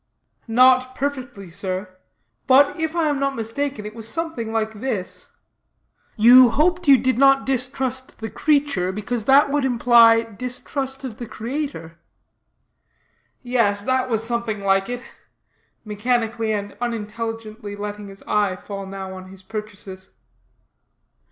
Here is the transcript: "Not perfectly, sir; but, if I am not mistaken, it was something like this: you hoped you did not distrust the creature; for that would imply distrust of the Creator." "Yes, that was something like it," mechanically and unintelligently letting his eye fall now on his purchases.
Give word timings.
"Not 0.47 0.95
perfectly, 0.95 1.51
sir; 1.51 1.95
but, 2.47 2.79
if 2.79 2.95
I 2.95 3.07
am 3.07 3.19
not 3.19 3.35
mistaken, 3.35 3.85
it 3.85 3.93
was 3.93 4.07
something 4.09 4.51
like 4.51 4.79
this: 4.81 5.29
you 6.15 6.49
hoped 6.49 6.87
you 6.87 6.97
did 6.97 7.19
not 7.19 7.45
distrust 7.45 8.17
the 8.17 8.27
creature; 8.31 8.91
for 8.91 9.17
that 9.19 9.51
would 9.51 9.63
imply 9.63 10.23
distrust 10.23 11.03
of 11.03 11.17
the 11.17 11.27
Creator." 11.27 11.99
"Yes, 13.43 13.83
that 13.83 14.09
was 14.09 14.23
something 14.25 14.61
like 14.61 14.89
it," 14.89 15.03
mechanically 15.85 16.51
and 16.51 16.75
unintelligently 16.81 17.75
letting 17.75 18.07
his 18.07 18.23
eye 18.23 18.55
fall 18.55 18.87
now 18.87 19.13
on 19.13 19.29
his 19.29 19.43
purchases. 19.43 20.09